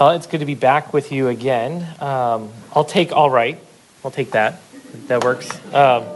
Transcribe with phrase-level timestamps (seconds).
[0.00, 1.86] Well, it's good to be back with you again.
[2.00, 3.58] Um, I'll take all right.
[4.02, 4.62] I'll take that.
[5.08, 5.50] That works.
[5.72, 6.06] Um,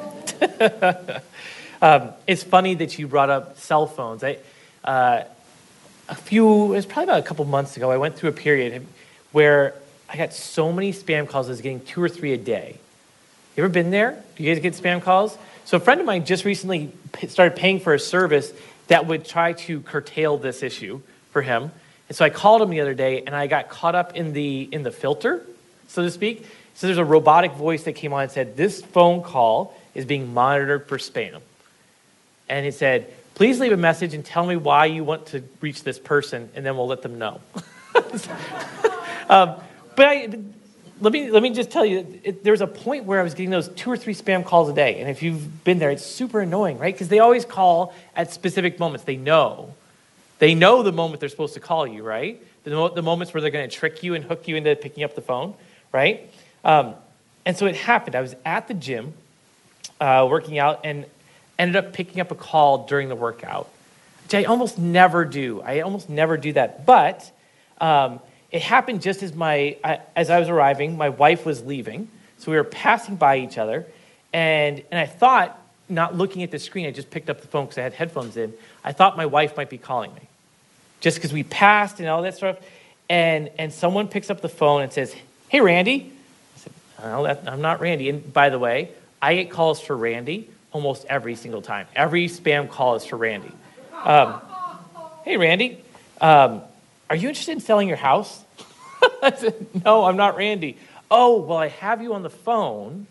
[1.82, 4.24] um, it's funny that you brought up cell phones.
[4.24, 4.38] I,
[4.82, 5.24] uh,
[6.08, 8.86] a few, it was probably about a couple months ago, I went through a period
[9.32, 9.74] where
[10.08, 12.78] I got so many spam calls, I was getting two or three a day.
[13.56, 14.22] You ever been there?
[14.36, 15.36] Do you guys get spam calls?
[15.66, 16.92] So a friend of mine just recently
[17.28, 18.54] started paying for a service
[18.86, 21.72] that would try to curtail this issue for him.
[22.08, 24.68] And so I called him the other day and I got caught up in the
[24.70, 25.44] in the filter,
[25.88, 26.46] so to speak.
[26.74, 30.34] So there's a robotic voice that came on and said, This phone call is being
[30.34, 31.40] monitored for spam.
[32.48, 35.82] And it said, Please leave a message and tell me why you want to reach
[35.82, 37.40] this person, and then we'll let them know.
[39.28, 39.54] um,
[39.94, 40.28] but I,
[41.00, 43.50] let me let me just tell you, it, there's a point where I was getting
[43.50, 46.40] those two or three spam calls a day, and if you've been there, it's super
[46.40, 46.94] annoying, right?
[46.94, 49.04] Because they always call at specific moments.
[49.04, 49.74] They know,
[50.38, 52.42] they know the moment they're supposed to call you, right?
[52.64, 55.14] The, the moments where they're going to trick you and hook you into picking up
[55.14, 55.54] the phone,
[55.92, 56.30] right?
[56.64, 56.94] Um,
[57.44, 58.14] and so it happened.
[58.14, 59.14] I was at the gym,
[60.00, 61.06] uh, working out, and
[61.58, 63.68] ended up picking up a call during the workout,
[64.24, 65.62] which I almost never do.
[65.62, 67.30] I almost never do that, but.
[67.80, 69.76] Um, it happened just as my
[70.14, 70.96] as I was arriving.
[70.96, 73.86] My wife was leaving, so we were passing by each other,
[74.32, 77.64] and and I thought, not looking at the screen, I just picked up the phone
[77.64, 78.54] because I had headphones in.
[78.84, 80.25] I thought my wife might be calling me,
[81.00, 82.58] just because we passed and all that stuff.
[83.08, 85.14] And and someone picks up the phone and says,
[85.48, 86.12] "Hey, Randy."
[86.54, 86.72] I said,
[87.02, 88.90] oh, "I'm not Randy." And by the way,
[89.22, 91.86] I get calls for Randy almost every single time.
[91.94, 93.52] Every spam call is for Randy.
[94.04, 94.40] Um,
[95.24, 95.82] hey, Randy.
[96.20, 96.62] Um,
[97.08, 98.42] are you interested in selling your house?
[99.22, 100.76] I said, No, I'm not Randy.
[101.10, 103.06] Oh, well, I have you on the phone.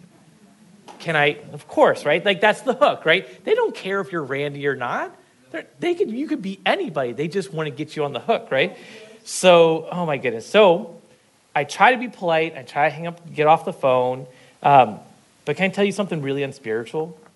[0.99, 1.37] Can I?
[1.53, 2.23] Of course, right?
[2.23, 3.43] Like that's the hook, right?
[3.45, 5.15] They don't care if you're Randy or not.
[5.79, 7.11] They could, you could be anybody.
[7.11, 8.77] They just want to get you on the hook, right?
[9.23, 10.45] So, oh my goodness.
[10.45, 10.99] So,
[11.55, 12.55] I try to be polite.
[12.57, 14.27] I try to hang up, get off the phone.
[14.61, 14.99] Um,
[15.45, 17.17] but can I tell you something really unspiritual?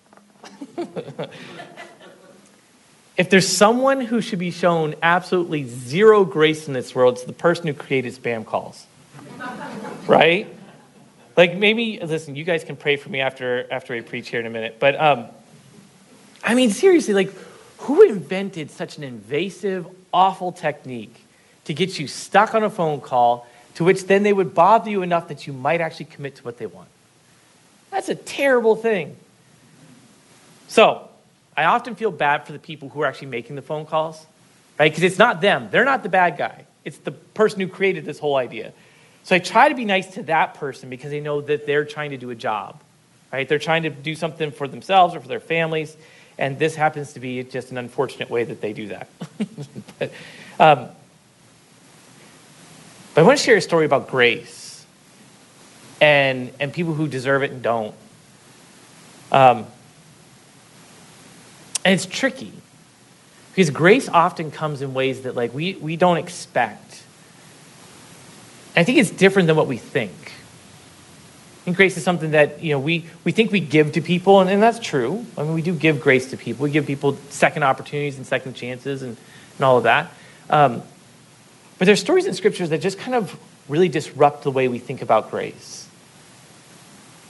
[3.20, 7.34] If there's someone who should be shown absolutely zero grace in this world, it's the
[7.34, 8.86] person who created spam calls.
[10.06, 10.48] right?
[11.36, 14.46] Like maybe listen, you guys can pray for me after after I preach here in
[14.46, 14.76] a minute.
[14.80, 15.26] But um,
[16.42, 17.30] I mean seriously, like
[17.80, 21.24] who invented such an invasive, awful technique
[21.64, 25.02] to get you stuck on a phone call to which then they would bother you
[25.02, 26.88] enough that you might actually commit to what they want?
[27.90, 29.16] That's a terrible thing.
[30.68, 31.08] So,
[31.56, 34.24] I often feel bad for the people who are actually making the phone calls,
[34.78, 34.90] right?
[34.90, 35.68] Because it's not them.
[35.70, 36.64] They're not the bad guy.
[36.84, 38.72] It's the person who created this whole idea.
[39.24, 42.10] So I try to be nice to that person because they know that they're trying
[42.10, 42.80] to do a job,
[43.32, 43.48] right?
[43.48, 45.96] They're trying to do something for themselves or for their families,
[46.40, 49.08] and this happens to be just an unfortunate way that they do that.
[49.98, 50.10] but,
[50.58, 50.88] um,
[53.14, 54.86] but I want to share a story about grace
[56.00, 57.94] and, and people who deserve it and don't.
[59.30, 59.66] Um,
[61.84, 62.52] and it's tricky
[63.50, 67.02] because grace often comes in ways that like we, we don't expect.
[68.74, 70.32] I think it's different than what we think.
[71.64, 74.48] Think grace is something that you know we, we think we give to people, and,
[74.48, 75.26] and that's true.
[75.36, 76.64] I mean, we do give grace to people.
[76.64, 79.16] We give people second opportunities and second chances and,
[79.56, 80.10] and all of that.
[80.48, 80.82] Um,
[81.78, 83.38] but there's stories in scriptures that just kind of
[83.68, 85.86] really disrupt the way we think about grace.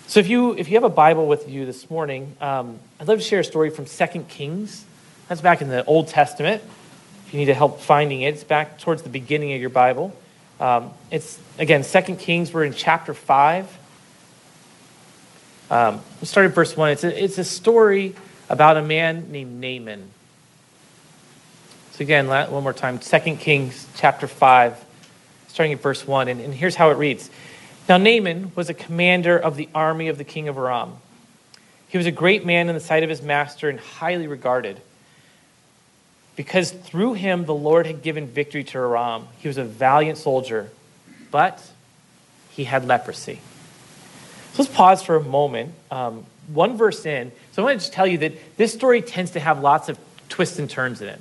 [0.07, 3.19] So if you if you have a Bible with you this morning, um, I'd love
[3.19, 4.85] to share a story from Second Kings.
[5.29, 6.63] That's back in the Old Testament.
[7.27, 10.17] If you need to help finding it, it's back towards the beginning of your Bible.
[10.59, 12.53] Um, it's again Second Kings.
[12.53, 13.77] We're in chapter five.
[15.71, 16.91] Um, we start at verse one.
[16.91, 18.17] It's a, it's a story
[18.49, 20.11] about a man named Naaman.
[21.93, 23.01] So again, one more time.
[23.01, 24.83] Second Kings chapter five,
[25.47, 27.31] starting at verse one, and, and here's how it reads.
[27.89, 30.95] Now, Naaman was a commander of the army of the king of Aram.
[31.89, 34.81] He was a great man in the sight of his master and highly regarded.
[36.37, 39.27] Because through him the Lord had given victory to Aram.
[39.39, 40.71] He was a valiant soldier,
[41.31, 41.63] but
[42.51, 43.41] he had leprosy.
[44.53, 45.75] So let's pause for a moment.
[45.91, 47.33] Um, one verse in.
[47.53, 49.99] So I want to just tell you that this story tends to have lots of
[50.29, 51.21] twists and turns in it.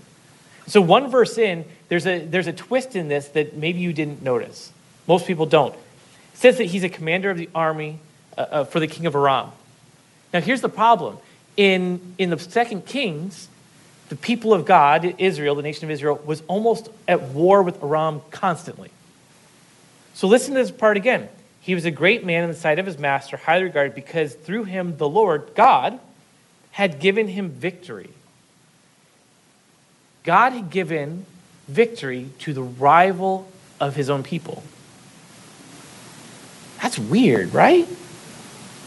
[0.67, 4.21] So one verse in, there's a, there's a twist in this that maybe you didn't
[4.21, 4.71] notice.
[5.07, 5.75] Most people don't
[6.39, 7.99] says that he's a commander of the army
[8.37, 9.51] uh, uh, for the king of Aram.
[10.33, 11.17] Now, here's the problem.
[11.57, 13.49] In, in the second Kings,
[14.07, 18.21] the people of God, Israel, the nation of Israel, was almost at war with Aram
[18.31, 18.89] constantly.
[20.13, 21.27] So listen to this part again.
[21.61, 24.63] He was a great man in the sight of his master, highly regarded, because through
[24.63, 25.99] him the Lord, God,
[26.71, 28.09] had given him victory.
[30.23, 31.25] God had given
[31.67, 34.63] victory to the rival of his own people.
[36.81, 37.87] That's weird, right?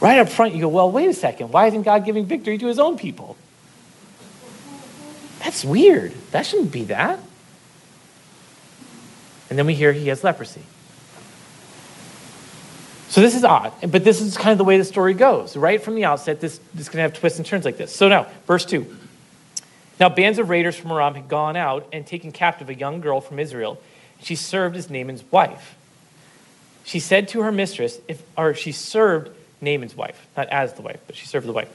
[0.00, 1.52] Right up front, you go, well, wait a second.
[1.52, 3.36] Why isn't God giving victory to his own people?
[5.40, 6.12] That's weird.
[6.30, 7.20] That shouldn't be that.
[9.50, 10.62] And then we hear he has leprosy.
[13.12, 15.54] So this is odd, but this is kind of the way the story goes.
[15.54, 17.94] Right from the outset, this, this is going to have twists and turns like this.
[17.94, 18.86] So now, verse 2.
[20.00, 23.20] Now, bands of raiders from Aram had gone out and taken captive a young girl
[23.20, 23.78] from Israel.
[24.22, 25.76] She served as Naaman's wife.
[26.84, 29.28] She said to her mistress, if, or she served
[29.60, 31.68] Naaman's wife, not as the wife, but she served the wife.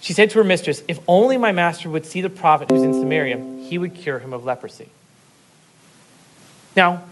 [0.00, 2.94] She said to her mistress, If only my master would see the prophet who's in
[2.94, 3.36] Samaria,
[3.68, 4.88] he would cure him of leprosy.
[6.74, 7.02] Now,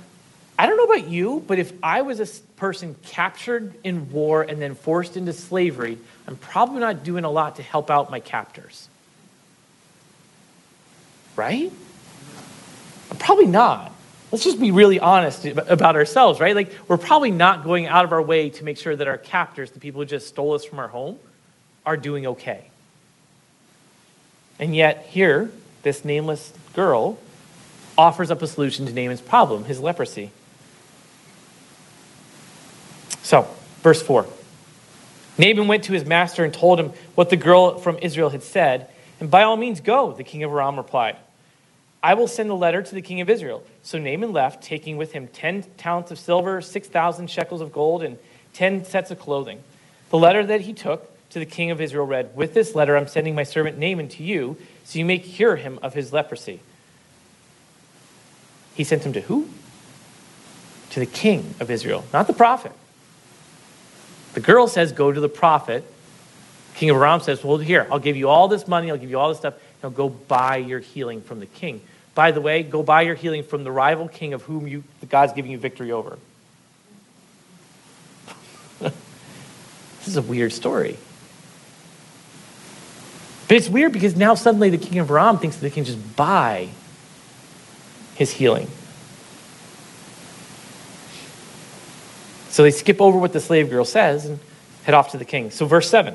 [0.58, 2.26] I don't know about you, but if I was a
[2.56, 7.56] person captured in war and then forced into slavery, I'm probably not doing a lot
[7.56, 8.88] to help out my captors.
[11.36, 11.70] Right?
[13.20, 13.92] Probably not.
[14.32, 16.56] Let's just be really honest about ourselves, right?
[16.56, 19.70] Like, we're probably not going out of our way to make sure that our captors,
[19.70, 21.18] the people who just stole us from our home,
[21.86, 22.68] are doing okay.
[24.58, 25.50] And yet, here,
[25.82, 27.18] this nameless girl
[27.96, 30.32] offers up a solution to Naaman's problem, his leprosy.
[33.28, 33.46] So,
[33.82, 34.26] verse 4.
[35.36, 38.88] Naaman went to his master and told him what the girl from Israel had said.
[39.20, 41.18] And by all means, go, the king of Aram replied.
[42.02, 43.62] I will send a letter to the king of Israel.
[43.82, 48.16] So Naaman left, taking with him 10 talents of silver, 6,000 shekels of gold, and
[48.54, 49.62] 10 sets of clothing.
[50.08, 53.08] The letter that he took to the king of Israel read, With this letter I'm
[53.08, 56.60] sending my servant Naaman to you, so you may cure him of his leprosy.
[58.74, 59.50] He sent him to who?
[60.92, 62.72] To the king of Israel, not the prophet.
[64.38, 65.82] The girl says, Go to the prophet.
[66.76, 69.18] King of Aram says, Well, here, I'll give you all this money, I'll give you
[69.18, 69.54] all this stuff.
[69.82, 71.80] Now go buy your healing from the king.
[72.14, 75.32] By the way, go buy your healing from the rival king of whom you, God's
[75.32, 76.20] giving you victory over.
[78.78, 78.92] this
[80.06, 80.96] is a weird story.
[83.48, 86.14] But it's weird because now suddenly the king of Aram thinks that they can just
[86.14, 86.68] buy
[88.14, 88.68] his healing.
[92.58, 94.40] So they skip over what the slave girl says and
[94.82, 95.52] head off to the king.
[95.52, 96.12] So, verse 7.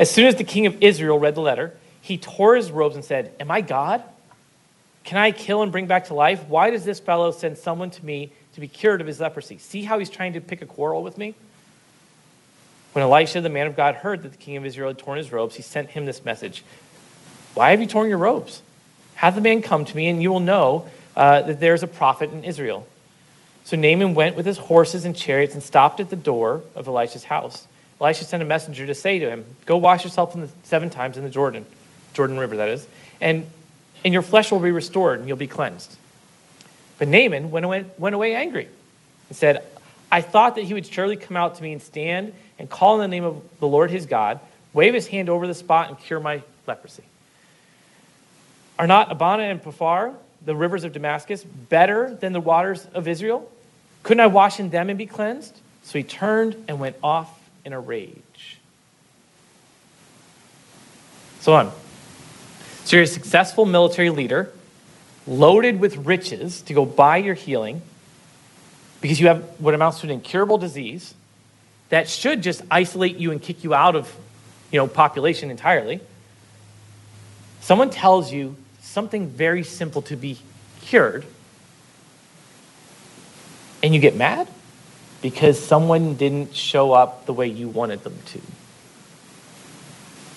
[0.00, 3.04] As soon as the king of Israel read the letter, he tore his robes and
[3.04, 4.02] said, Am I God?
[5.04, 6.42] Can I kill and bring back to life?
[6.48, 9.58] Why does this fellow send someone to me to be cured of his leprosy?
[9.58, 11.36] See how he's trying to pick a quarrel with me?
[12.90, 15.30] When Elisha, the man of God, heard that the king of Israel had torn his
[15.30, 16.64] robes, he sent him this message
[17.54, 18.60] Why have you torn your robes?
[19.14, 21.86] Have the man come to me, and you will know uh, that there is a
[21.86, 22.88] prophet in Israel.
[23.70, 27.22] So Naaman went with his horses and chariots and stopped at the door of Elisha's
[27.22, 27.68] house.
[28.00, 31.22] Elisha sent a messenger to say to him, Go wash yourself the seven times in
[31.22, 31.64] the Jordan,
[32.12, 32.84] Jordan River, that is,
[33.20, 33.46] and,
[34.04, 35.96] and your flesh will be restored and you'll be cleansed.
[36.98, 38.66] But Naaman went away, went away angry
[39.28, 39.62] and said,
[40.10, 43.08] I thought that he would surely come out to me and stand and call in
[43.08, 44.40] the name of the Lord his God,
[44.72, 47.04] wave his hand over the spot, and cure my leprosy.
[48.80, 50.12] Are not Abana and Pharpar,
[50.44, 53.48] the rivers of Damascus, better than the waters of Israel?
[54.02, 55.56] Couldn't I wash in them and be cleansed?
[55.82, 58.58] So he turned and went off in a rage.
[61.40, 61.72] So on.
[62.84, 64.52] So you're a successful military leader,
[65.26, 67.82] loaded with riches to go buy your healing
[69.00, 71.14] because you have what amounts to an incurable disease
[71.88, 74.14] that should just isolate you and kick you out of
[74.70, 76.00] you know population entirely
[77.60, 80.38] someone tells you something very simple to be
[80.82, 81.24] cured
[83.82, 84.48] and you get mad
[85.22, 88.42] because someone didn't show up the way you wanted them to you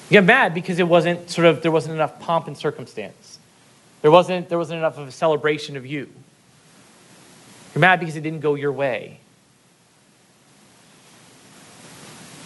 [0.10, 3.40] get mad because it wasn't sort of there wasn't enough pomp and circumstance
[4.02, 6.10] there wasn't there wasn't enough of a celebration of you
[7.74, 9.20] you're mad because it didn't go your way.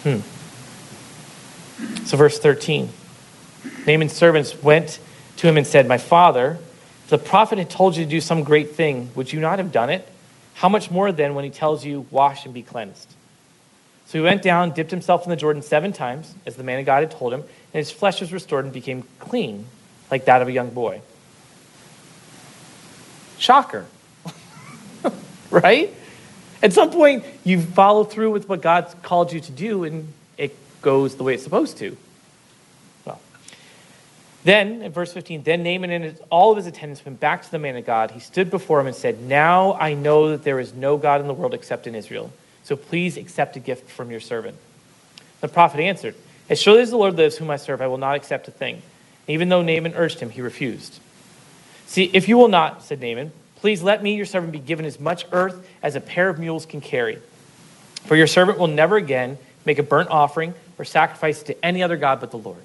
[0.04, 0.20] Hmm.
[2.06, 2.90] So, verse 13
[3.86, 5.00] Naaman's servants went
[5.38, 6.60] to him and said, My father,
[7.04, 9.12] if the prophet had told you to do some great thing.
[9.16, 10.08] Would you not have done it?
[10.58, 13.14] How much more then when he tells you, Wash and be cleansed?
[14.08, 16.86] So he went down, dipped himself in the Jordan seven times, as the man of
[16.86, 19.68] God had told him, and his flesh was restored and became clean,
[20.10, 21.02] like that of a young boy.
[23.38, 23.86] Shocker
[25.52, 25.94] right?
[26.64, 30.56] At some point, you follow through with what God's called you to do, and it
[30.82, 31.96] goes the way it's supposed to.
[34.48, 37.60] Then, in verse 15, then Naaman and all of his attendants went back to the
[37.60, 38.12] man of God.
[38.12, 41.28] He stood before him and said, Now I know that there is no God in
[41.28, 42.32] the world except in Israel.
[42.64, 44.56] So please accept a gift from your servant.
[45.42, 46.16] The prophet answered,
[46.50, 48.76] As surely as the Lord lives, whom I serve, I will not accept a thing.
[48.76, 50.98] And even though Naaman urged him, he refused.
[51.88, 54.98] See, if you will not, said Naaman, Please let me, your servant, be given as
[54.98, 57.18] much earth as a pair of mules can carry.
[58.06, 61.98] For your servant will never again make a burnt offering or sacrifice to any other
[61.98, 62.64] God but the Lord.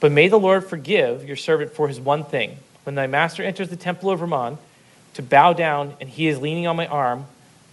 [0.00, 2.58] But may the Lord forgive your servant for his one thing.
[2.84, 4.58] When thy master enters the temple of Rimmon
[5.14, 7.26] to bow down, and he is leaning on my arm,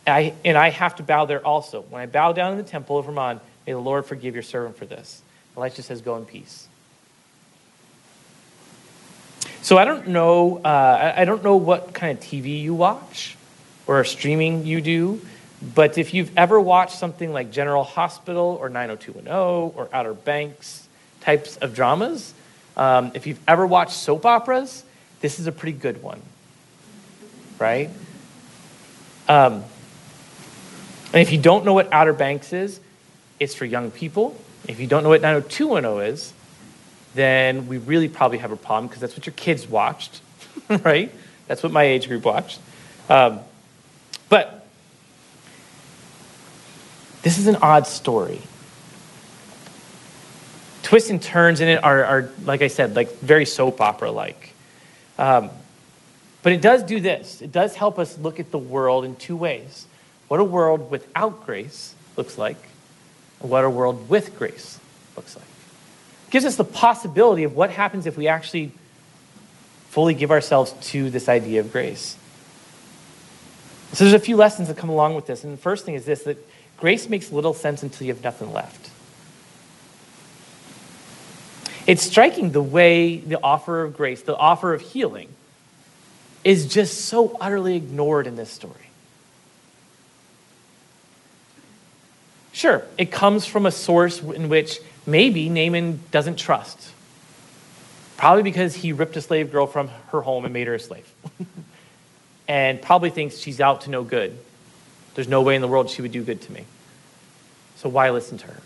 [0.07, 1.81] I, and I have to bow there also.
[1.81, 4.77] When I bow down in the temple of Rimmon, may the Lord forgive your servant
[4.77, 5.21] for this.
[5.55, 6.67] Elisha says, Go in peace.
[9.61, 10.57] So I don't know.
[10.57, 13.37] Uh, I don't know what kind of TV you watch
[13.87, 15.21] or streaming you do,
[15.75, 20.82] but if you've ever watched something like General Hospital or 90210 or Outer Banks
[21.23, 22.33] types of dramas,
[22.75, 24.83] um, if you've ever watched soap operas,
[25.21, 26.21] this is a pretty good one,
[27.59, 27.89] right?
[29.27, 29.63] Um,
[31.13, 32.79] and if you don't know what Outer Banks is,
[33.39, 34.35] it's for young people.
[34.67, 36.33] If you don't know what 90210 is,
[37.15, 40.21] then we really probably have a problem because that's what your kids watched,
[40.83, 41.11] right?
[41.47, 42.59] That's what my age group watched.
[43.09, 43.39] Um,
[44.29, 44.65] but
[47.21, 48.41] this is an odd story.
[50.93, 54.53] Twists and turns in it are, are like I said, like very soap opera like.
[55.17, 55.49] Um,
[56.43, 59.35] but it does do this it does help us look at the world in two
[59.35, 59.87] ways
[60.27, 62.57] what a world without grace looks like,
[63.41, 64.79] and what a world with grace
[65.17, 65.47] looks like
[66.29, 68.71] gives us the possibility of what happens if we actually
[69.89, 72.15] fully give ourselves to this idea of grace.
[73.93, 75.43] So there's a few lessons that come along with this.
[75.43, 76.37] And the first thing is this that
[76.77, 78.91] grace makes little sense until you have nothing left.
[81.85, 85.29] It's striking the way the offer of grace, the offer of healing,
[86.43, 88.75] is just so utterly ignored in this story.
[92.51, 96.91] Sure, it comes from a source in which maybe Naaman doesn't trust.
[98.15, 101.11] Probably because he ripped a slave girl from her home and made her a slave.
[102.47, 104.37] and probably thinks she's out to no good.
[105.15, 106.65] There's no way in the world she would do good to me.
[107.75, 108.61] So why listen to her?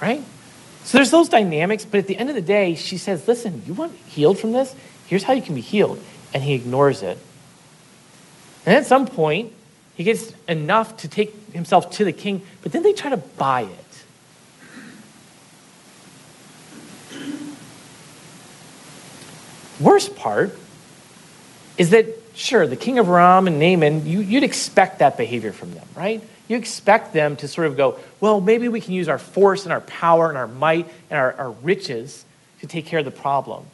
[0.00, 0.24] Right?
[0.86, 3.74] So there's those dynamics, but at the end of the day, she says, Listen, you
[3.74, 4.72] want healed from this?
[5.08, 6.00] Here's how you can be healed.
[6.32, 7.18] And he ignores it.
[8.64, 9.52] And at some point,
[9.96, 13.62] he gets enough to take himself to the king, but then they try to buy
[13.62, 14.04] it.
[19.80, 20.56] Worst part
[21.76, 25.74] is that, sure, the king of Aram and Naaman, you, you'd expect that behavior from
[25.74, 26.22] them, right?
[26.48, 29.72] You expect them to sort of go, well, maybe we can use our force and
[29.72, 32.24] our power and our might and our, our riches
[32.60, 33.66] to take care of the problem.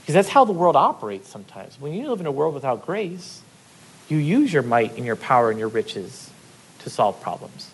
[0.00, 1.80] Because that's how the world operates sometimes.
[1.80, 3.40] When you live in a world without grace,
[4.08, 6.30] you use your might and your power and your riches
[6.80, 7.70] to solve problems,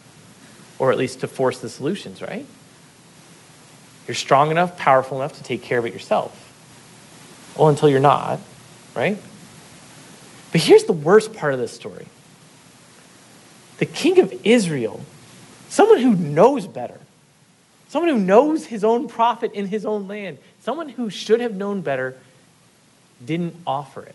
[0.79, 2.45] or at least to force the solutions, right?
[4.07, 6.45] You're strong enough, powerful enough to take care of it yourself.
[7.57, 8.41] Well, until you're not,
[8.95, 9.19] right?
[10.53, 12.07] But here's the worst part of this story
[13.79, 15.01] the king of Israel,
[15.69, 16.99] someone who knows better,
[17.89, 21.81] someone who knows his own prophet in his own land, someone who should have known
[21.81, 22.17] better,
[23.25, 24.15] didn't offer it.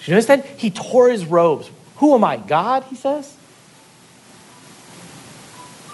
[0.00, 0.46] Did you notice that?
[0.46, 1.70] He tore his robes.
[1.96, 2.36] Who am I?
[2.36, 3.34] God, he says?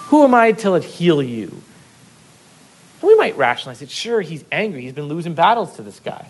[0.09, 1.49] Who am I till it heal you?
[3.01, 3.91] And we might rationalize it.
[3.91, 4.83] Sure, he's angry.
[4.83, 6.29] He's been losing battles to this guy.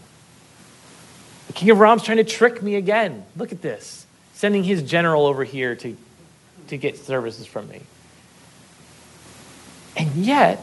[1.48, 3.24] The king of Aram's trying to trick me again.
[3.36, 4.03] Look at this.
[4.34, 5.96] Sending his general over here to,
[6.68, 7.80] to get services from me.
[9.96, 10.60] And yet,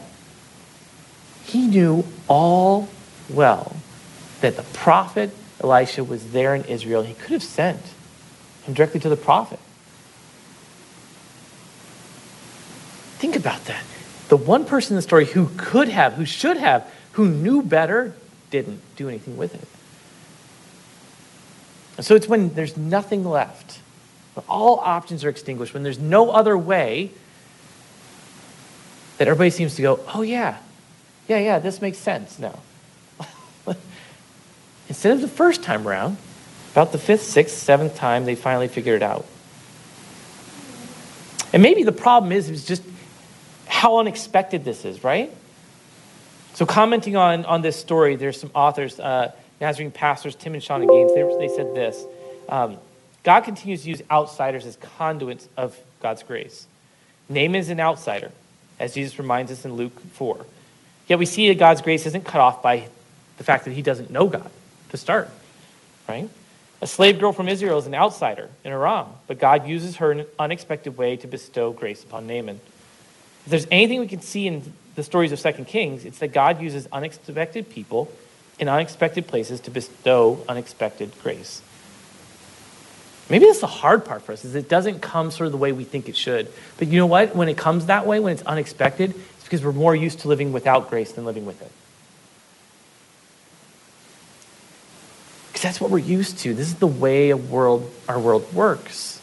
[1.44, 2.88] he knew all
[3.30, 3.76] well
[4.40, 7.02] that the prophet Elisha was there in Israel.
[7.02, 7.80] He could have sent
[8.64, 9.58] him directly to the prophet.
[13.18, 13.84] Think about that.
[14.28, 18.14] The one person in the story who could have, who should have, who knew better,
[18.50, 19.68] didn't do anything with it.
[22.02, 23.80] So it's when there's nothing left,
[24.34, 27.10] when all options are extinguished, when there's no other way,
[29.18, 30.58] that everybody seems to go, oh, yeah,
[31.28, 32.58] yeah, yeah, this makes sense now.
[34.88, 36.16] Instead of the first time around,
[36.72, 39.26] about the fifth, sixth, seventh time, they finally figured it out.
[41.52, 42.82] And maybe the problem is, is just
[43.66, 45.30] how unexpected this is, right?
[46.54, 49.32] So, commenting on, on this story, there's some authors, uh,
[49.62, 52.04] Nazarene pastors, Tim and Shawna Gaines, they, they said this
[52.48, 52.78] um,
[53.22, 56.66] God continues to use outsiders as conduits of God's grace.
[57.28, 58.32] Naaman is an outsider,
[58.80, 60.44] as Jesus reminds us in Luke 4.
[61.06, 62.88] Yet we see that God's grace isn't cut off by
[63.38, 64.50] the fact that he doesn't know God
[64.90, 65.30] to start,
[66.08, 66.28] right?
[66.80, 70.20] A slave girl from Israel is an outsider in Aram, but God uses her in
[70.20, 72.60] an unexpected way to bestow grace upon Naaman.
[73.44, 76.60] If there's anything we can see in the stories of Second Kings, it's that God
[76.60, 78.12] uses unexpected people
[78.62, 81.60] in unexpected places to bestow unexpected grace.
[83.28, 85.72] Maybe that's the hard part for us, is it doesn't come sort of the way
[85.72, 86.48] we think it should.
[86.78, 87.34] But you know what?
[87.34, 90.52] When it comes that way, when it's unexpected, it's because we're more used to living
[90.52, 91.72] without grace than living with it.
[95.48, 96.54] Because that's what we're used to.
[96.54, 99.20] This is the way a world, our world works.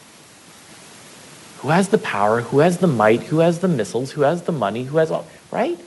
[1.58, 2.42] Who has the power?
[2.42, 3.22] Who has the might?
[3.24, 4.12] Who has the missiles?
[4.12, 4.84] Who has the money?
[4.84, 5.78] Who has all, right?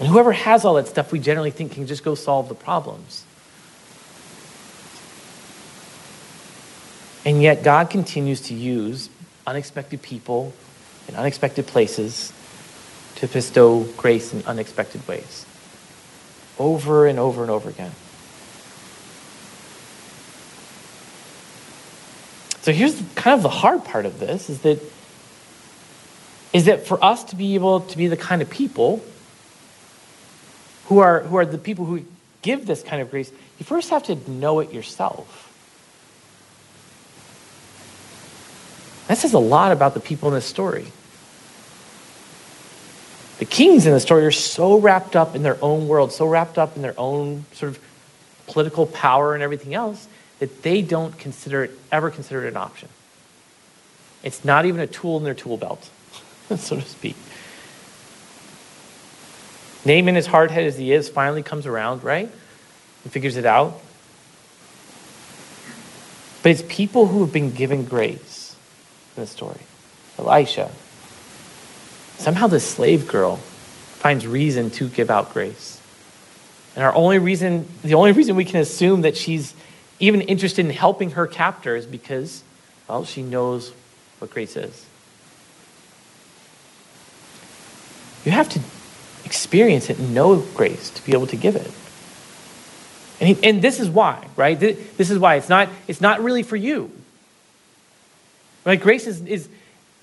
[0.00, 3.24] And whoever has all that stuff, we generally think can just go solve the problems.
[7.26, 9.10] And yet, God continues to use
[9.46, 10.54] unexpected people
[11.06, 12.32] in unexpected places
[13.16, 15.44] to bestow grace in unexpected ways.
[16.58, 17.92] Over and over and over again.
[22.62, 24.80] So here's kind of the hard part of this is that
[26.52, 29.02] is that for us to be able to be the kind of people
[30.90, 32.04] who are who are the people who
[32.42, 33.30] give this kind of grace,
[33.60, 35.46] you first have to know it yourself.
[39.06, 40.86] That says a lot about the people in this story.
[43.38, 46.58] The kings in the story are so wrapped up in their own world, so wrapped
[46.58, 47.78] up in their own sort of
[48.48, 50.08] political power and everything else,
[50.40, 52.88] that they don't consider it, ever consider it an option.
[54.24, 55.88] It's not even a tool in their tool belt,
[56.56, 57.14] so to speak.
[59.84, 62.30] Naaman, as hard headed as he is, finally comes around, right?
[63.04, 63.80] And figures it out.
[66.42, 68.56] But it's people who have been given grace
[69.16, 69.60] in the story.
[70.18, 70.70] Elisha.
[72.18, 75.80] Somehow this slave girl finds reason to give out grace.
[76.74, 79.54] And our only reason, the only reason we can assume that she's
[79.98, 82.42] even interested in helping her captor is because,
[82.88, 83.72] well, she knows
[84.18, 84.86] what grace is.
[88.24, 88.60] You have to
[89.24, 91.70] experience it and know grace to be able to give it.
[93.20, 94.58] And, he, and this is why, right?
[94.58, 96.90] This is why it's not, it's not really for you.
[98.64, 98.80] Right?
[98.80, 99.48] Grace is, is,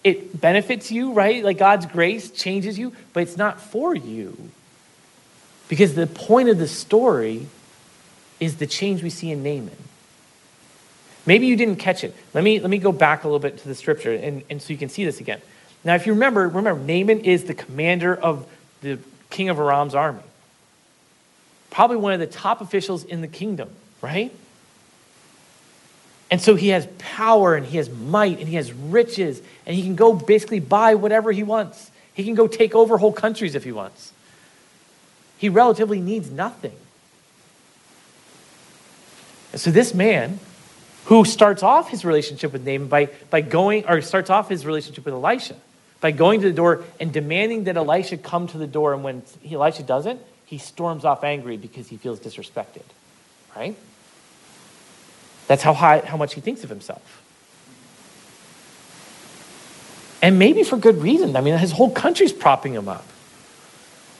[0.03, 1.43] it benefits you, right?
[1.43, 4.37] Like God's grace changes you, but it's not for you.
[5.67, 7.47] Because the point of the story
[8.39, 9.75] is the change we see in Naaman.
[11.25, 12.15] Maybe you didn't catch it.
[12.33, 14.71] Let me, let me go back a little bit to the scripture and, and so
[14.71, 15.41] you can see this again.
[15.83, 18.47] Now, if you remember, remember, Naaman is the commander of
[18.81, 20.23] the king of Aram's army.
[21.69, 23.69] Probably one of the top officials in the kingdom,
[24.01, 24.33] right?
[26.29, 29.83] And so he has power and he has might and he has riches and he
[29.83, 31.91] can go basically buy whatever he wants.
[32.13, 34.11] He can go take over whole countries if he wants.
[35.37, 36.73] He relatively needs nothing.
[39.51, 40.39] And so this man
[41.05, 45.05] who starts off his relationship with Naaman by, by going, or starts off his relationship
[45.05, 45.55] with Elisha
[46.01, 48.93] by going to the door and demanding that Elisha come to the door.
[48.93, 52.83] And when Elisha doesn't, he storms off angry because he feels disrespected,
[53.55, 53.75] right?
[55.47, 57.23] That's how, high, how much he thinks of himself.
[60.21, 61.35] And maybe for good reason.
[61.35, 63.05] I mean, his whole country's propping him up.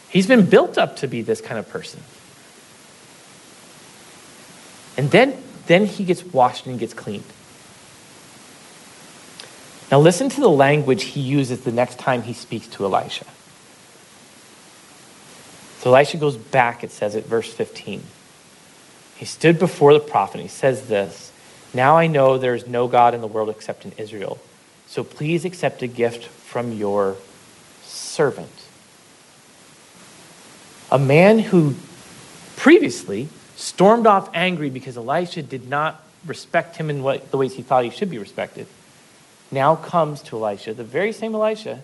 [0.09, 2.01] He's been built up to be this kind of person.
[4.95, 7.25] And then then he gets washed and gets cleaned.
[9.91, 13.25] Now, listen to the language he uses the next time he speaks to Elisha.
[15.79, 18.03] So Elisha goes back, it says at verse 15.
[19.15, 21.31] He stood before the prophet and he says this
[21.73, 24.39] Now I know there is no God in the world except in Israel.
[24.87, 27.15] So please accept a gift from your
[27.83, 28.51] servant.
[30.91, 31.75] A man who
[32.55, 37.61] previously stormed off angry because Elisha did not respect him in what, the ways he
[37.61, 38.67] thought he should be respected,
[39.51, 41.81] now comes to Elisha, the very same Elisha,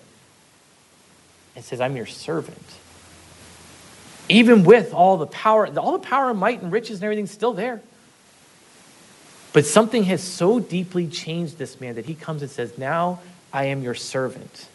[1.56, 2.62] and says, I'm your servant.
[4.28, 7.52] Even with all the power, all the power and might and riches and everything's still
[7.52, 7.80] there.
[9.52, 13.20] But something has so deeply changed this man that he comes and says, Now
[13.52, 14.68] I am your servant.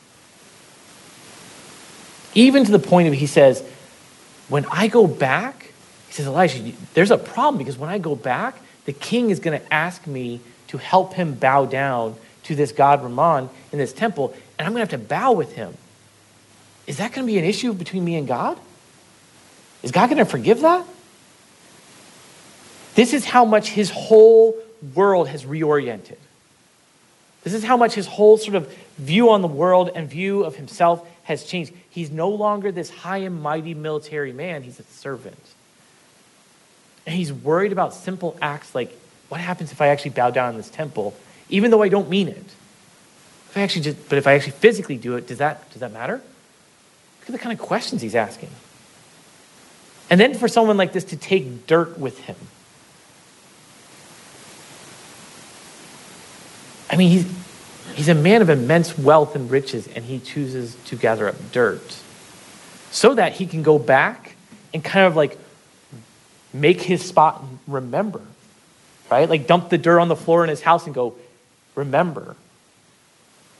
[2.34, 3.64] Even to the point of he says,
[4.48, 5.74] When I go back,
[6.08, 9.60] he says, Elisha, there's a problem because when I go back, the king is going
[9.60, 12.16] to ask me to help him bow down
[12.50, 15.54] to this god Rimmon in this temple, and I'm going to have to bow with
[15.54, 15.76] him.
[16.88, 18.58] Is that going to be an issue between me and God?
[19.84, 20.84] Is God going to forgive that?
[22.96, 24.58] This is how much his whole
[24.96, 26.18] world has reoriented.
[27.44, 30.56] This is how much his whole sort of view on the world and view of
[30.56, 31.72] himself has changed.
[31.92, 35.38] He's no longer this high and mighty military man, he's a servant.
[37.06, 38.92] And he's worried about simple acts like
[39.30, 41.14] what happens if I actually bow down in this temple,
[41.50, 42.46] even though I don't mean it?
[43.50, 45.92] If I actually just, but if I actually physically do it, does that, does that
[45.92, 46.16] matter?
[46.16, 48.50] Look at the kind of questions he's asking.
[50.10, 52.36] And then for someone like this to take dirt with him.
[56.92, 57.32] I mean, he's,
[57.96, 61.98] he's a man of immense wealth and riches, and he chooses to gather up dirt
[62.92, 64.36] so that he can go back
[64.74, 65.38] and kind of like
[66.54, 68.22] make his spot remember,
[69.12, 69.30] right?
[69.30, 71.16] Like dump the dirt on the floor in his house and go,
[71.76, 72.36] remember.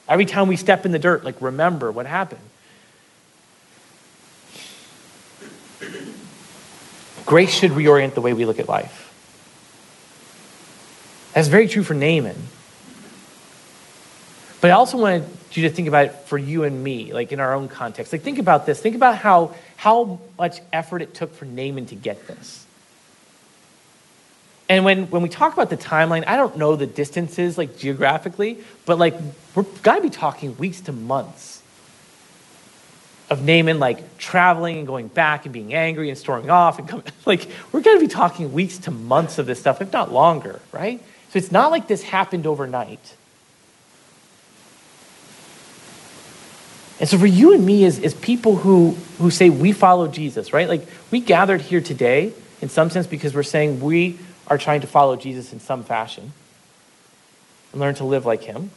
[0.08, 2.42] Every time we step in the dirt, like remember what happened.
[7.26, 9.06] Grace should reorient the way we look at life.
[11.34, 12.36] That's very true for Naaman.
[14.62, 17.40] But I also wanted you to think about it for you and me, like in
[17.40, 18.12] our own context.
[18.12, 18.82] Like, think about this.
[18.82, 22.66] Think about how, how much effort it took for Naaman to get this.
[24.70, 28.64] And when, when we talk about the timeline, I don't know the distances, like geographically,
[28.86, 29.16] but like
[29.56, 31.64] we're got to be talking weeks to months
[33.32, 37.06] of Naaman like traveling and going back and being angry and storming off and coming.
[37.26, 41.00] Like we're to be talking weeks to months of this stuff, if not longer, right?
[41.32, 43.16] So it's not like this happened overnight.
[47.00, 50.54] And so for you and me as, as people who, who say we follow Jesus,
[50.54, 50.68] right?
[50.68, 54.18] Like we gathered here today in some sense because we're saying we
[54.50, 56.34] are trying to follow Jesus in some fashion
[57.72, 58.72] and learn to live like him.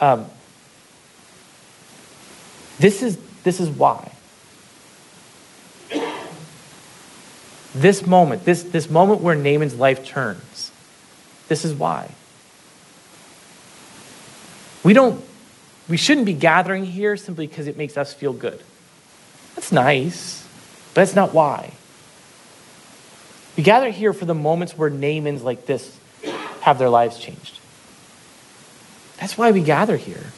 [0.00, 0.26] Um,
[2.78, 4.12] this is this is why.
[7.72, 10.72] This moment, this, this moment where Naaman's life turns,
[11.48, 12.10] this is why.
[14.82, 15.22] We don't
[15.88, 18.62] we shouldn't be gathering here simply because it makes us feel good.
[19.54, 20.46] That's nice,
[20.94, 21.72] but that's not why.
[23.56, 25.98] We gather here for the moments where Naamans like this
[26.60, 27.58] have their lives changed.
[29.18, 30.32] That's why we gather here.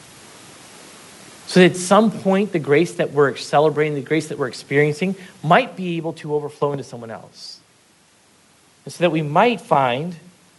[1.47, 5.15] So that at some point, the grace that we're celebrating, the grace that we're experiencing,
[5.43, 7.59] might be able to overflow into someone else.
[8.85, 10.15] And so that we might find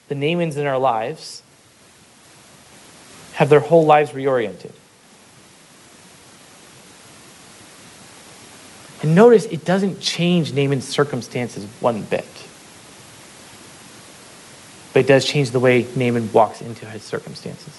[0.09, 1.43] the Naamans in our lives
[3.35, 4.73] have their whole lives reoriented.
[9.05, 12.25] And notice it doesn't change Naaman's circumstances one bit.
[14.95, 17.79] But it does change the way Naaman walks into his circumstances.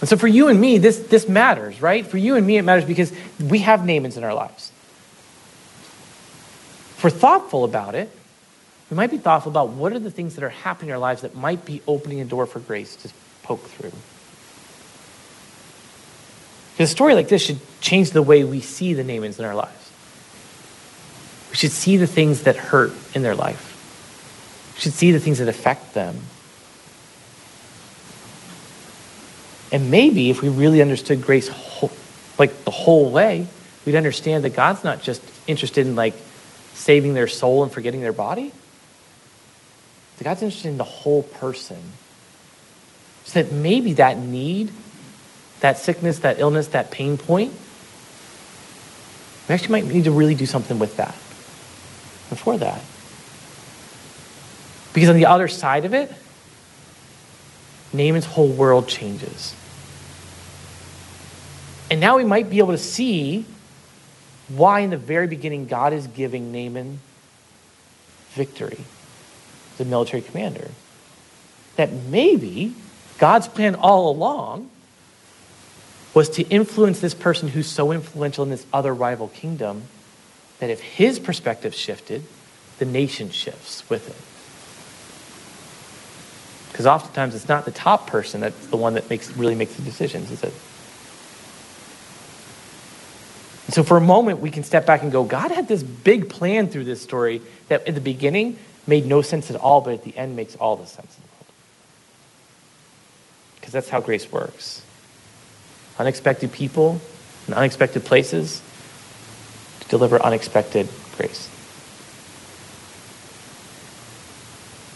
[0.00, 2.06] And so for you and me, this, this matters, right?
[2.06, 4.72] For you and me, it matters because we have Naamans in our lives.
[6.96, 8.10] If we're thoughtful about it,
[8.90, 11.20] we might be thoughtful about what are the things that are happening in our lives
[11.20, 13.10] that might be opening a door for grace to
[13.42, 13.92] poke through.
[16.78, 19.56] Because a story like this should change the way we see the Naamans in our
[19.56, 19.90] lives.
[21.50, 24.72] We should see the things that hurt in their life.
[24.76, 26.20] We should see the things that affect them.
[29.72, 31.90] And maybe if we really understood grace whole,
[32.38, 33.48] like the whole way,
[33.84, 36.14] we'd understand that God's not just interested in like
[36.74, 38.52] saving their soul and forgetting their body.
[40.18, 41.82] That God's interested in the whole person.
[43.24, 44.70] So that maybe that need
[45.60, 47.52] that sickness, that illness, that pain point,
[49.48, 51.14] we actually might need to really do something with that
[52.28, 52.82] before that.
[54.92, 56.12] Because on the other side of it,
[57.92, 59.54] Naaman's whole world changes.
[61.90, 63.46] And now we might be able to see
[64.48, 67.00] why, in the very beginning, God is giving Naaman
[68.32, 68.84] victory,
[69.78, 70.68] the military commander.
[71.76, 72.74] That maybe
[73.18, 74.70] God's plan all along
[76.18, 79.84] was to influence this person who's so influential in this other rival kingdom
[80.58, 82.24] that if his perspective shifted,
[82.80, 84.16] the nation shifts with it.
[86.72, 89.82] Because oftentimes it's not the top person that's the one that makes really makes the
[89.82, 90.52] decisions, is it?
[93.66, 96.28] And so for a moment we can step back and go, God had this big
[96.28, 100.02] plan through this story that in the beginning made no sense at all, but at
[100.02, 101.52] the end makes all the sense in the world.
[103.54, 104.82] Because that's how grace works
[105.98, 107.00] unexpected people
[107.46, 108.62] and unexpected places
[109.80, 111.48] to deliver unexpected grace.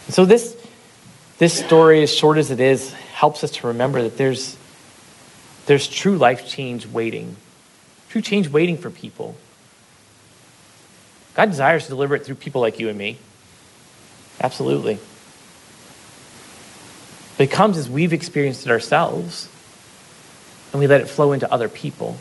[0.07, 0.57] And so this
[1.39, 4.57] this story, as short as it is, helps us to remember that there's
[5.67, 7.37] there's true life change waiting,
[8.11, 9.35] true change waiting for people.
[11.35, 13.19] God desires to deliver it through people like you and me.
[14.41, 14.99] Absolutely.
[17.37, 19.49] But it comes as we've experienced it ourselves
[20.73, 22.17] and we let it flow into other people.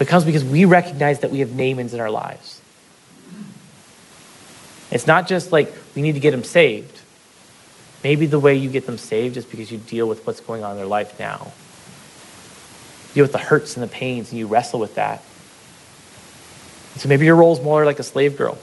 [0.00, 2.60] It comes because we recognize that we have Naamans in our lives.
[4.90, 7.00] It's not just like we need to get them saved.
[8.02, 10.72] Maybe the way you get them saved is because you deal with what's going on
[10.72, 11.52] in their life now.
[13.08, 15.22] You deal with the hurts and the pains and you wrestle with that.
[16.96, 18.58] So maybe your role is more like a slave girl.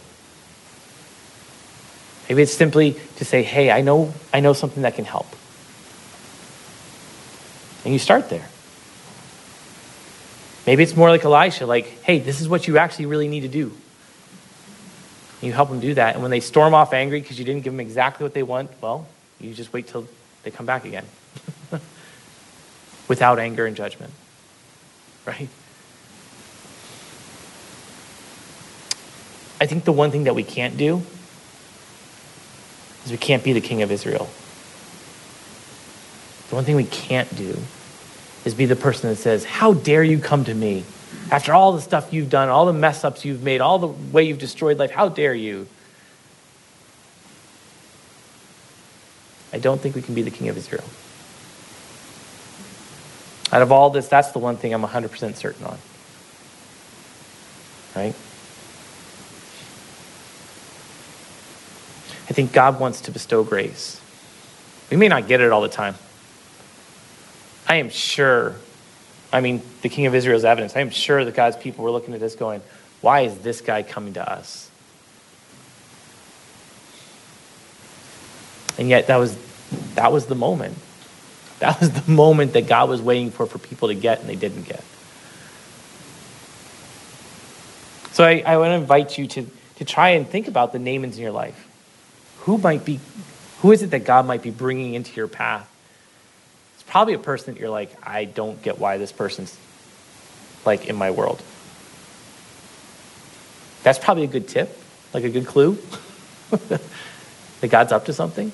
[2.29, 5.27] Maybe it's simply to say, hey, I know, I know something that can help.
[7.83, 8.47] And you start there.
[10.67, 13.47] Maybe it's more like Elisha, like, hey, this is what you actually really need to
[13.47, 13.71] do.
[15.41, 16.13] And you help them do that.
[16.13, 18.69] And when they storm off angry because you didn't give them exactly what they want,
[18.79, 19.07] well,
[19.39, 20.07] you just wait till
[20.43, 21.05] they come back again
[23.07, 24.13] without anger and judgment.
[25.25, 25.49] Right?
[29.59, 31.01] I think the one thing that we can't do
[33.05, 34.29] is we can't be the king of Israel.
[36.51, 37.57] The one thing we can't do
[38.43, 40.83] is be the person that says, How dare you come to me?
[41.31, 44.23] After all the stuff you've done, all the mess ups you've made, all the way
[44.23, 45.65] you've destroyed life, how dare you?
[49.53, 50.83] I don't think we can be the king of Israel.
[53.53, 55.77] Out of all this, that's the one thing I'm 100% certain on.
[57.95, 58.13] Right?
[62.29, 64.01] I think God wants to bestow grace.
[64.89, 65.95] We may not get it all the time.
[67.71, 68.55] I am sure,
[69.31, 72.13] I mean, the king of Israel's evidence, I am sure that God's people were looking
[72.13, 72.61] at this going,
[72.99, 74.69] why is this guy coming to us?
[78.77, 79.37] And yet that was
[79.95, 80.77] that was the moment.
[81.59, 84.35] That was the moment that God was waiting for for people to get and they
[84.35, 84.83] didn't get.
[88.11, 91.13] So I, I want to invite you to, to try and think about the Naamans
[91.13, 91.69] in your life.
[92.39, 92.99] Who might be,
[93.59, 95.70] who is it that God might be bringing into your path?
[96.91, 99.57] Probably a person that you're like, I don't get why this person's
[100.65, 101.41] like in my world.
[103.81, 104.77] That's probably a good tip,
[105.13, 105.77] like a good clue
[106.51, 108.51] that God's up to something.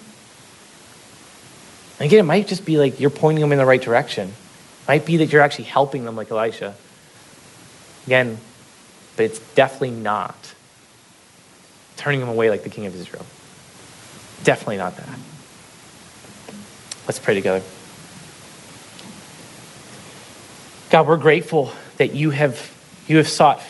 [2.00, 4.28] And again, it might just be like you're pointing them in the right direction.
[4.28, 6.76] It might be that you're actually helping them like Elisha.
[8.06, 8.38] Again,
[9.16, 10.54] but it's definitely not
[11.96, 13.26] turning them away like the king of Israel.
[14.44, 15.10] Definitely not that.
[17.08, 17.64] Let's pray together.
[20.90, 22.74] God, we're grateful that you have
[23.08, 23.62] you have sought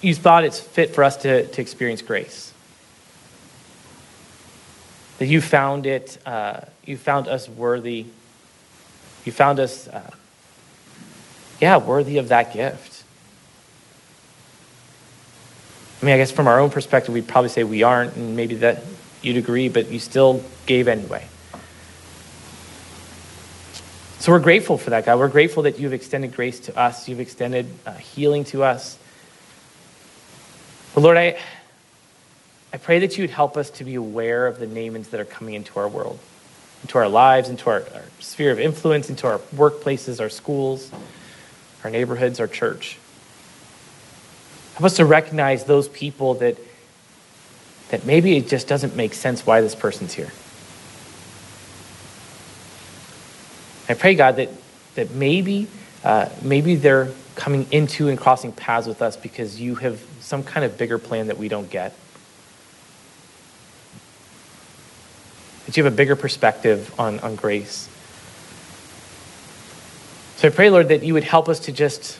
[0.00, 2.52] you thought it's fit for us to, to experience grace.
[5.18, 8.06] That you found it, uh, you found us worthy.
[9.24, 10.10] You found us, uh,
[11.60, 13.02] yeah, worthy of that gift.
[16.00, 18.56] I mean, I guess from our own perspective, we'd probably say we aren't, and maybe
[18.56, 18.84] that
[19.22, 21.26] you'd agree, but you still gave anyway.
[24.26, 25.20] So we're grateful for that, God.
[25.20, 28.98] We're grateful that you've extended grace to us, you've extended uh, healing to us.
[30.92, 31.38] But Lord, I,
[32.72, 35.24] I pray that you would help us to be aware of the Naamans that are
[35.24, 36.18] coming into our world,
[36.82, 40.90] into our lives, into our, our sphere of influence, into our workplaces, our schools,
[41.84, 42.98] our neighborhoods, our church.
[44.72, 46.58] Help us to recognize those people that
[47.90, 50.32] that maybe it just doesn't make sense why this person's here.
[53.88, 54.50] I pray, God, that,
[54.94, 55.68] that maybe,
[56.02, 60.64] uh, maybe they're coming into and crossing paths with us because you have some kind
[60.64, 61.94] of bigger plan that we don't get.
[65.66, 67.88] That you have a bigger perspective on, on grace.
[70.36, 72.18] So I pray, Lord, that you would help us to just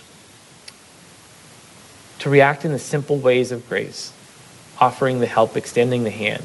[2.20, 4.12] to react in the simple ways of grace
[4.78, 6.44] offering the help, extending the hand,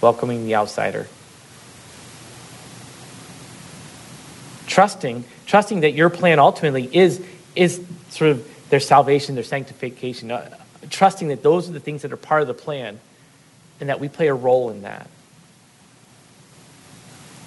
[0.00, 1.06] welcoming the outsider.
[4.74, 10.32] Trusting, trusting that your plan ultimately is, is sort of their salvation, their sanctification.
[10.32, 10.52] Uh,
[10.90, 12.98] trusting that those are the things that are part of the plan
[13.78, 15.08] and that we play a role in that.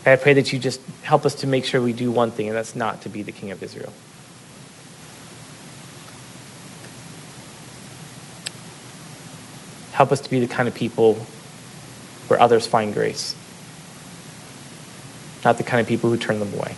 [0.05, 2.47] And I pray that you just help us to make sure we do one thing,
[2.47, 3.91] and that's not to be the king of Israel.
[9.91, 11.15] Help us to be the kind of people
[12.29, 13.35] where others find grace,
[15.43, 16.77] not the kind of people who turn them away.